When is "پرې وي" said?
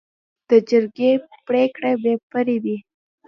2.31-2.77